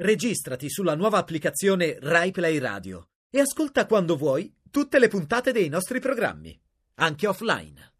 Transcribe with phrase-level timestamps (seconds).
[0.00, 5.98] Registrati sulla nuova applicazione RaiPlay Radio e ascolta quando vuoi tutte le puntate dei nostri
[5.98, 6.56] programmi,
[7.00, 7.94] anche offline.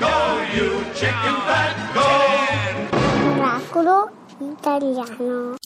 [0.00, 0.06] Go,
[0.54, 3.36] you chicken fat, go!
[3.36, 5.56] Oracolo italiano.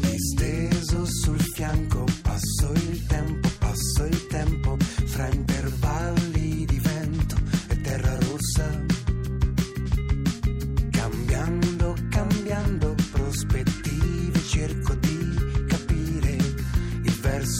[0.00, 3.41] Disteso sul fianco, passo il tempo,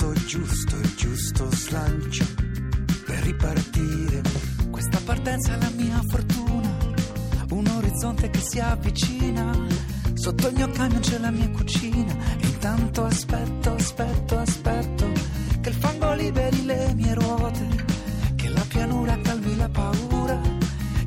[0.03, 2.25] verso giusto, il giusto slancio
[3.07, 4.23] per ripartire.
[4.71, 6.77] Questa partenza è la mia fortuna,
[7.51, 9.57] un orizzonte che si avvicina.
[10.15, 15.13] Sotto il mio camion c'è la mia cucina e intanto aspetto, aspetto, aspetto
[15.61, 17.69] che il fango liberi le mie ruote,
[18.37, 20.41] che la pianura calmi la paura,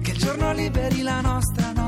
[0.02, 1.85] che il giorno liberi la nostra notte,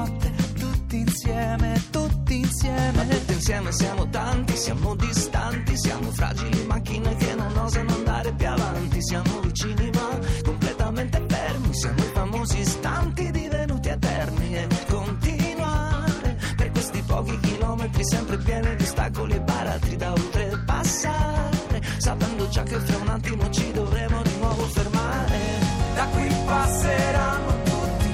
[2.48, 2.92] insieme.
[2.94, 8.48] Ma tutti insieme siamo tanti, siamo distanti, siamo fragili macchine che non osano andare più
[8.48, 16.72] avanti, siamo vicini ma completamente fermi, siamo i famosi istanti divenuti eterni e continuare per
[16.72, 22.98] questi pochi chilometri sempre pieni di ostacoli e baratri da oltrepassare, sapendo già che fra
[22.98, 25.66] un attimo ci dovremo di nuovo fermare.
[25.96, 28.10] Da qui passeranno tutti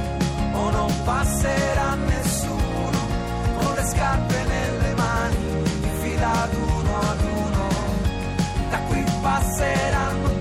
[0.53, 1.92] o non le
[4.03, 7.67] scarpe nelle mani in fila ad uno ad uno.
[8.69, 10.32] Da qui passeranno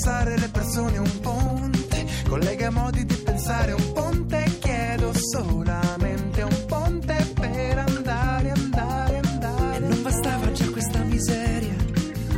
[0.00, 7.16] passare le persone, un ponte, collega modi di pensare, un ponte, chiedo solamente un ponte
[7.34, 9.76] per andare, andare, andare.
[9.76, 11.74] E non bastava già questa miseria,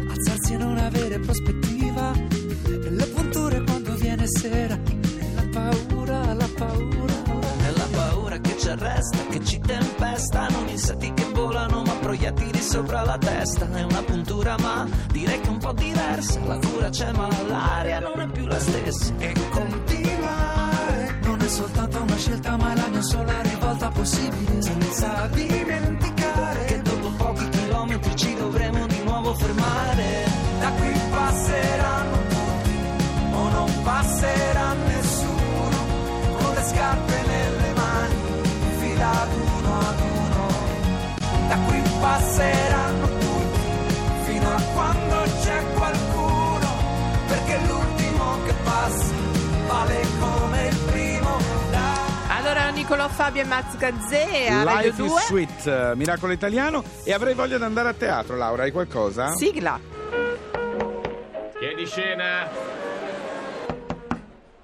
[0.08, 6.48] alzarsi e non avere prospettiva, e le punture quando viene sera, e la paura, la
[6.56, 7.14] paura,
[7.66, 9.49] e la paura che ci arresta, che ci
[12.60, 16.58] proiettili sopra la testa, è una puntura ma direi che è un po' diversa, la
[16.58, 22.16] cura c'è ma l'aria non è più la stessa, E continuare non è soltanto una
[22.16, 28.34] scelta ma è la mia sola rivolta possibile, senza dimenticare che dopo pochi chilometri ci
[28.34, 30.38] dovremo di nuovo fermare.
[30.60, 32.74] Da qui passeranno tutti
[33.32, 35.78] o non passerà nessuno
[36.38, 39.49] con le scarpe nelle mani in
[41.50, 46.68] Da qui passeranno tutti fino a quando c'è qualcuno
[47.26, 49.14] perché l'ultimo che passa
[49.66, 51.36] vale come il primo.
[51.72, 52.38] Dai.
[52.38, 55.06] Allora Nicolò Fabio e Max a Radio Life 2.
[55.06, 56.84] is Sweet, eh, Miracolo Italiano.
[57.02, 58.62] E avrei voglia di andare a teatro, Laura.
[58.62, 59.34] Hai qualcosa?
[59.34, 59.80] Sigla.
[61.58, 62.79] Chiedi scena!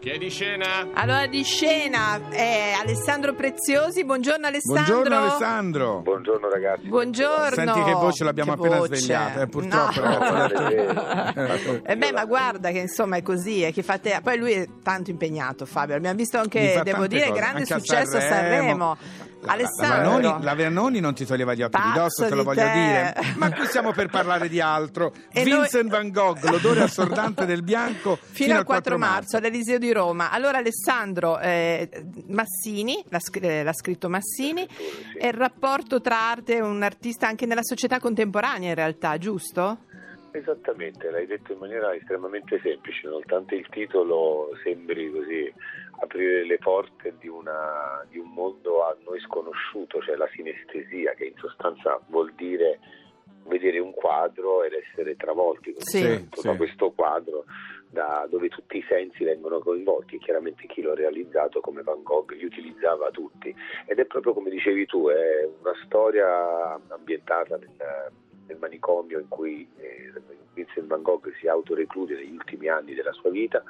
[0.06, 0.86] Chiedi scena!
[0.92, 4.04] Allora di scena è Alessandro Preziosi.
[4.04, 4.94] Buongiorno Alessandro.
[4.94, 6.00] Buongiorno Alessandro.
[6.02, 6.86] Buongiorno ragazzi.
[6.86, 7.54] Buongiorno.
[7.56, 8.94] Senti che voce l'abbiamo Che appena voce.
[8.94, 11.82] svegliata, eh, purtroppo, No.
[11.82, 14.20] Eh beh, ma guarda che insomma è così, è che fate...
[14.22, 17.78] poi lui è tanto impegnato Fabio, abbiamo visto anche, devo dire, cose, grande anche a
[17.78, 18.60] successo a Sanremo.
[18.60, 18.96] Sanremo.
[19.40, 22.34] La, Alessandro, la, Vanoni, la Vanoni non ti toglieva gli occhi di Pazzo dosso, te
[22.34, 22.72] lo di voglio te.
[22.72, 23.14] dire.
[23.36, 25.12] Ma qui siamo per parlare di altro.
[25.36, 30.30] E Vincent Van Gogh, l'odore assordante del bianco, fino, al 4 marzo all'Eliseo di Roma.
[30.30, 31.88] Allora Alessandro eh,
[32.28, 34.66] Massini, l'ha, eh, l'ha scritto Massini,
[35.16, 39.78] è il rapporto tra arte e un artista anche nella società contemporanea in realtà, giusto?
[40.32, 45.50] Esattamente, l'hai detto in maniera estremamente semplice, nonostante il titolo sembri così
[46.02, 51.24] aprire le porte di, una- di un mondo a noi sconosciuto, cioè la sinestesia, che
[51.24, 52.78] in sostanza vuol dire
[53.46, 56.20] vedere un quadro ed essere travolti Sì, da
[56.52, 56.56] sì.
[56.56, 57.44] questo quadro
[57.90, 62.32] da dove tutti i sensi vengono coinvolti e chiaramente chi l'ha realizzato come Van Gogh
[62.32, 63.54] li utilizzava tutti.
[63.86, 67.70] Ed è proprio come dicevi tu è una storia ambientata nel,
[68.46, 70.12] nel manicomio in cui eh,
[70.54, 73.62] Vincent Van Gogh si autoreclude negli ultimi anni della sua vita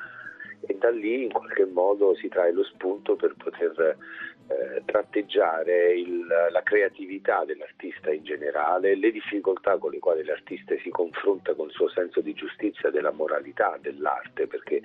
[0.61, 3.97] e da lì in qualche modo si trae lo spunto per poter
[4.49, 10.75] eh, trattenere fronteggiare il- la creatività dell'artista in generale, le difficoltà con le quali l'artista
[10.83, 14.81] si confronta con il suo senso di giustizia, della moralità dell'arte, perché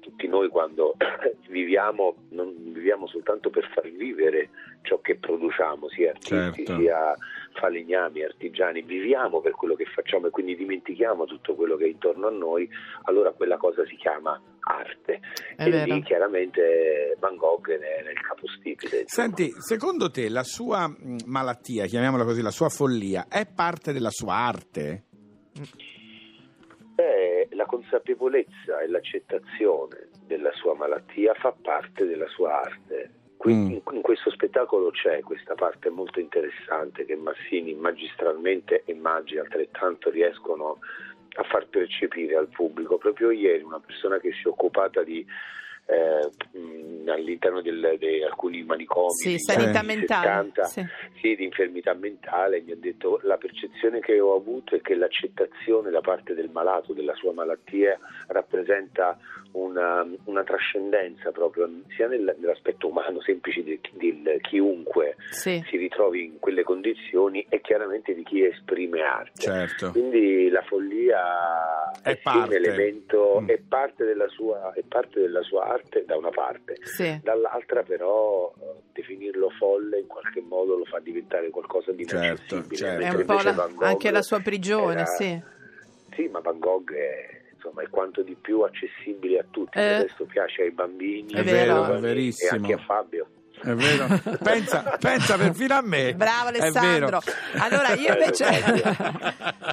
[0.00, 0.94] tutti noi quando
[1.48, 4.50] viviamo non viviamo soltanto per far vivere
[4.82, 6.76] ciò che produciamo, sia artisti Certo.
[6.76, 7.14] sia
[7.64, 12.26] falegnami, artigiani, viviamo per quello che facciamo e quindi dimentichiamo tutto quello che è intorno
[12.26, 12.68] a noi,
[13.04, 15.20] allora quella cosa si chiama arte.
[15.56, 15.94] È e vero.
[15.94, 19.04] lì chiaramente Van Gogh è nel capostipite.
[19.06, 24.10] Senti, secondo te la sua mh, malattia, chiamiamola così, la sua follia, è parte della
[24.10, 25.04] sua arte?
[26.94, 33.13] Beh, la consapevolezza e l'accettazione della sua malattia fa parte della sua arte.
[33.44, 40.08] Quindi in questo spettacolo c'è questa parte molto interessante che Massini magistralmente e Maggi altrettanto
[40.08, 40.78] riescono
[41.34, 42.96] a far percepire al pubblico.
[42.96, 45.26] Proprio ieri una persona che si è occupata di
[45.86, 46.30] eh,
[47.10, 50.86] all'interno del- di alcuni manicomi Sì, sanità mentale, 70, sì.
[51.20, 55.90] sì, di infermità mentale, mi ha detto la percezione che ho avuto è che l'accettazione
[55.90, 57.98] da parte del malato della sua malattia
[58.28, 59.18] rappresenta
[59.54, 65.62] una, una trascendenza proprio sia nel- nell'aspetto umano semplice di, di chiunque Sì.
[65.68, 69.40] si ritrovi in quelle condizioni e chiaramente di chi esprime arte.
[69.42, 69.90] Certo.
[69.92, 72.48] Quindi la follia È sì parte.
[72.48, 73.48] un elemento, Mm.
[73.48, 77.18] è, parte della sua, è parte della sua arte da una parte, Sì.
[77.22, 78.52] dall'altra però
[78.92, 82.24] definirlo folle in qualche modo lo fa diventare qualcosa di Certo,
[82.54, 82.76] inaccessibile.
[82.76, 82.94] certo.
[82.94, 85.42] È mentre un po' invece la- anche la sua prigione, era- sì.
[86.14, 89.94] Sì, ma Van Gogh è, insomma, è quanto di più accessibile a tutti, Eh.
[89.94, 92.50] adesso piace ai bambini, È vero, è verissimo.
[92.50, 93.23] e anche a Fabio.
[93.64, 94.20] È vero?
[94.42, 96.14] pensa, pensa perfino a me.
[96.14, 97.20] Bravo Alessandro.
[97.58, 98.44] Allora io invece...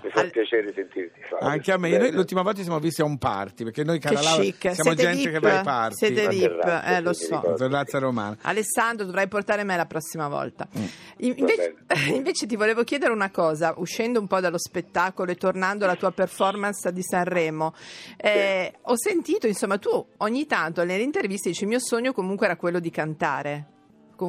[0.03, 1.47] Mi fa piacere sentirti Fabio.
[1.47, 4.21] Anche a me, noi l'ultima volta ci siamo visti a un party, perché noi, cara
[4.21, 5.95] Laura, siamo siete gente VIP, che va ai party.
[5.95, 7.35] siete VIP, eh, lo so.
[7.35, 7.55] ricordo.
[7.55, 8.37] Terrazza romana.
[8.41, 10.67] Alessandro, dovrai portare me la prossima volta.
[10.77, 10.83] Mm.
[11.17, 11.75] In- Invece,
[12.13, 16.11] invece ti volevo chiedere una cosa, uscendo un po' dallo spettacolo e tornando alla tua
[16.11, 17.73] performance di Sanremo.
[18.17, 22.55] Eh, Ho sentito, insomma, tu ogni tanto nelle interviste dici il mio sogno comunque era
[22.55, 23.65] quello di cantare.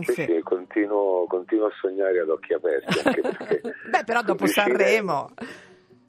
[0.01, 2.99] Sì, Confe- sì, continuo, continuo a sognare ad occhi aperti.
[3.05, 3.61] Anche perché
[3.91, 5.31] Beh, però dopo Sanremo.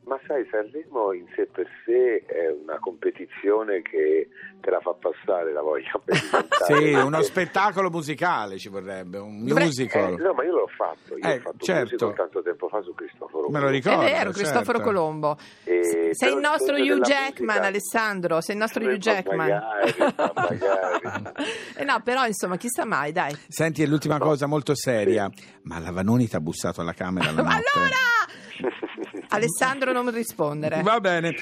[0.05, 4.27] Ma sai, Sanremo in sé per sé è una competizione che
[4.59, 6.75] te la fa passare la voglia per diventare.
[6.77, 10.13] Sì, uno spettacolo musicale ci vorrebbe, un Beh, musical.
[10.13, 11.79] Eh, no, ma io l'ho fatto, io Eh, ho fatto certo.
[11.81, 13.47] un musical tanto tempo fa su Cristoforo.
[13.49, 13.69] Me lo Colombo.
[13.69, 14.01] ricordo.
[14.01, 14.81] È vero, Cristoforo certo.
[14.83, 15.37] Colombo.
[15.83, 18.41] Eh, sei il nostro Hugh Jackman, musica- Alessandro.
[18.41, 19.37] Sei il nostro Hugh ma Jackman.
[19.37, 19.93] magari.
[21.75, 23.35] Eh no, però insomma, chissà mai, dai.
[23.47, 25.29] Senti, e l'ultima cosa molto seria,
[25.63, 27.69] ma la Vanoni ti ha bussato alla camera la Ma notte?
[27.75, 28.81] allora!
[29.29, 30.81] Alessandro non rispondere.
[30.83, 31.33] Va bene.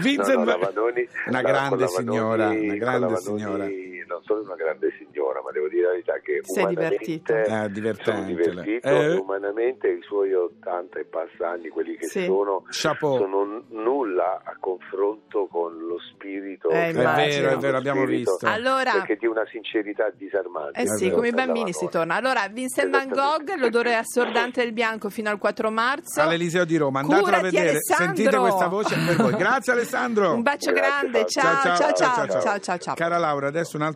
[0.00, 3.66] Vincent No, no, Vanoni- una grande la signora, Vanoni- una grande Vanoni signora.
[4.06, 7.32] Non solo una grande signora, ma devo dire la verità che Sei umanamente divertito.
[7.68, 9.12] Divertente, sono divertito eh.
[9.14, 12.24] umanamente i suoi 80 e passa anni, quelli che Sì.
[12.24, 13.16] sono, Chapeau.
[13.18, 16.68] sono nulla a confronto con lo spirito.
[16.70, 18.46] Eh, che È vero, è vero, abbiamo spirito, visto.
[18.46, 20.80] Allora, Perché di una sincerità disarmante.
[20.80, 22.14] eh sì, come i bambini si torna.
[22.14, 26.20] Allora, Vincent Van Gogh, l'odore assordante del bianco fino al 4 marzo.
[26.20, 28.04] All'Eliseo di Roma, andatelo a vedere, Alessandro.
[28.14, 29.34] sentite questa voce per voi.
[29.34, 30.32] Grazie Alessandro.
[30.34, 32.40] Un bacio Grazie, grande, ciao ciao ciao ciao ciao.
[32.40, 32.78] ciao ciao.
[32.78, 32.94] ciao.
[32.94, 33.95] Cara Laura, adesso un altro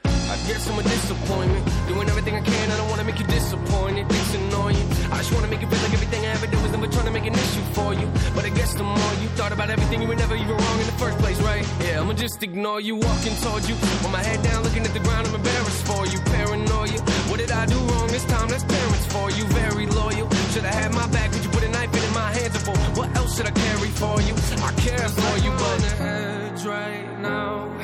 [0.31, 1.63] I guess I'm a disappointment.
[1.89, 4.05] Doing everything I can, I don't wanna make you disappointed.
[4.09, 4.87] It's annoying.
[5.11, 7.11] I just wanna make it feel like everything I ever do is never trying to
[7.11, 8.07] make an issue for you.
[8.33, 10.85] But I guess the more you thought about everything, you were never even wrong in
[10.85, 11.67] the first place, right?
[11.83, 13.75] Yeah, I'ma just ignore you, walking towards you.
[13.75, 16.19] With my head down, looking at the ground, I'm embarrassed for you.
[16.31, 16.99] Paranoia.
[17.27, 18.47] What did I do wrong this time?
[18.47, 19.43] That's parents for you.
[19.51, 20.29] Very loyal.
[20.53, 22.55] Should I have my back, but you put a knife in my hands.
[22.63, 24.33] For what else should I carry for you?
[24.63, 27.80] I care for you, but on the edge right now.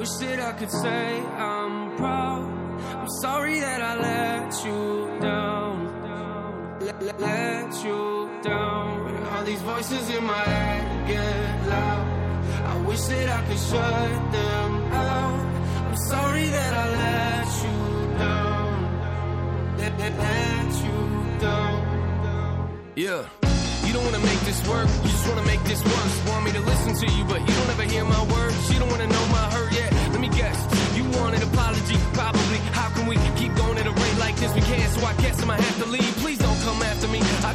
[0.00, 2.48] Wish that I could say I'm proud.
[3.00, 6.80] I'm sorry that I let you down.
[6.80, 9.26] Let, let, let you down.
[9.26, 12.06] All these voices in my head get loud.
[12.72, 15.40] I wish that I could shut them out.
[15.88, 17.78] I'm sorry that I let you
[18.24, 19.76] down.
[19.76, 22.80] Let, let, let you down.
[22.96, 23.26] Yeah.
[23.84, 26.28] You don't wanna make this work, you just wanna make this worse.
[26.28, 28.69] Want me to listen to you, but you don't ever hear my words.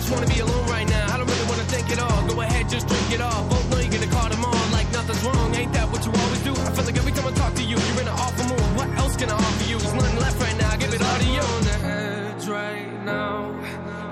[0.05, 1.13] Just wanna be alone right now.
[1.13, 2.21] I don't really wanna think it all.
[2.27, 3.43] Go ahead, just drink it all.
[3.49, 5.55] Both know you're gonna call them on like nothing's wrong.
[5.55, 6.51] Ain't that what you always do?
[6.51, 8.69] I feel like every time I talk to you, you're in an awful mood.
[8.77, 9.79] What else can I offer you?
[9.79, 10.69] There's nothing left right now.
[10.69, 11.45] I give it all to you.
[11.55, 13.37] On the edge right now.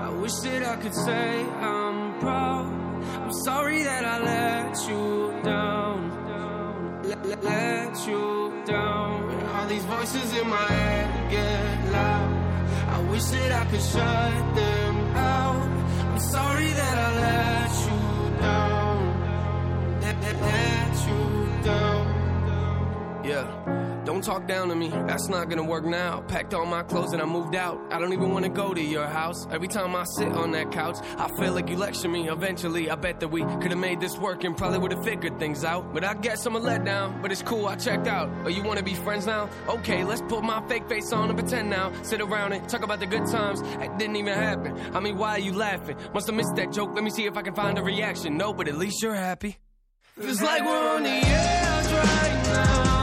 [0.06, 1.26] I wish that I could say
[1.70, 2.66] I'm proud.
[3.24, 5.04] I'm sorry that I let you
[5.44, 5.98] down.
[7.52, 9.18] Let you down.
[9.54, 12.30] All these voices in my head get loud.
[12.96, 14.93] I wish that I could shut them
[23.24, 23.83] Yeah.
[24.14, 26.20] Don't talk down to me, that's not gonna work now.
[26.28, 27.80] Packed all my clothes and I moved out.
[27.90, 29.44] I don't even wanna go to your house.
[29.50, 32.30] Every time I sit on that couch, I feel like you lecture me.
[32.30, 35.92] Eventually, I bet that we could've made this work and probably would've figured things out.
[35.92, 38.30] But I guess I'm a letdown, but it's cool, I checked out.
[38.44, 39.50] Oh, you wanna be friends now?
[39.68, 41.90] Okay, let's put my fake face on and pretend now.
[42.02, 43.62] Sit around and talk about the good times.
[43.62, 44.78] That didn't even happen.
[44.94, 45.96] I mean, why are you laughing?
[46.14, 46.94] Must have missed that joke.
[46.94, 48.36] Let me see if I can find a reaction.
[48.36, 49.56] No, but at least you're happy.
[50.16, 52.93] Feels like we're on the edge right now.